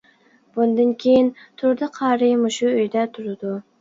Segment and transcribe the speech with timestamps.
[0.55, 1.29] بۇندىن كېيىن
[1.63, 3.55] تۇردى قارى مۇشۇ ئۆيدە تۇرىدۇ.